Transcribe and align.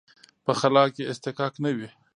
په 0.45 0.51
خلا 0.59 0.83
کې 0.95 1.09
اصطکاک 1.11 1.53
نه 1.63 1.71
وي. 1.75 1.89